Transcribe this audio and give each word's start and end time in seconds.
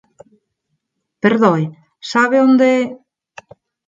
Perdoe, 1.21 1.63
sabe 2.11 2.37
onde...? 2.47 2.71